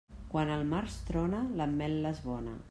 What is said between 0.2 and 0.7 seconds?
Quan al